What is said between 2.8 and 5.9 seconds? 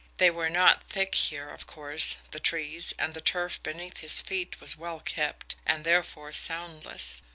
and the turf beneath his feet was well kept and,